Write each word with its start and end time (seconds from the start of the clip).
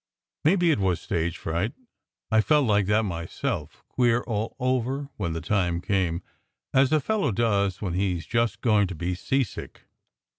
Maybe 0.43 0.71
it 0.71 0.79
was 0.79 0.99
stage 0.99 1.37
fright. 1.37 1.73
I 2.31 2.41
felt 2.41 2.65
like 2.65 2.87
that 2.87 3.03
myself 3.03 3.83
queer 3.87 4.21
all 4.23 4.55
over 4.59 5.09
when 5.17 5.33
the 5.33 5.41
time 5.41 5.79
came, 5.79 6.23
as 6.73 6.91
a 6.91 6.99
fellow 6.99 7.31
does 7.31 7.83
when 7.83 7.93
he 7.93 8.17
s 8.17 8.25
just 8.25 8.61
going 8.61 8.87
to 8.87 8.95
be 8.95 9.13
seasick. 9.13 9.81